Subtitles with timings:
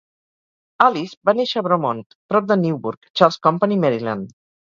[0.85, 2.01] Alice va néixer a "Bromont",
[2.33, 4.35] prop de Newburg, Charles Company, Maryland.